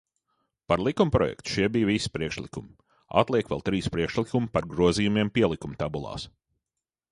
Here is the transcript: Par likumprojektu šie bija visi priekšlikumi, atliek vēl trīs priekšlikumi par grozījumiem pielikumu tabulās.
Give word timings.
Par 0.71 0.81
likumprojektu 0.85 1.51
šie 1.57 1.67
bija 1.75 1.89
visi 1.89 2.11
priekšlikumi, 2.15 2.73
atliek 3.23 3.53
vēl 3.53 3.63
trīs 3.69 3.91
priekšlikumi 3.97 4.53
par 4.57 4.69
grozījumiem 4.75 5.33
pielikumu 5.39 5.81
tabulās. 5.85 6.29